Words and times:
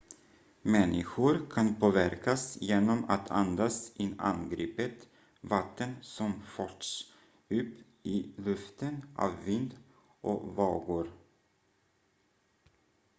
människor 0.61 1.39
kan 1.49 1.75
påverkas 1.75 2.57
genom 2.61 3.05
att 3.05 3.31
andas 3.31 3.91
in 3.95 4.15
angripet 4.19 5.07
vatten 5.41 5.95
som 6.01 6.41
förts 6.41 7.13
upp 7.49 7.73
i 8.03 8.31
luften 8.37 9.03
av 9.15 9.31
vind 9.45 9.75
och 10.21 10.55
vågor 10.55 11.11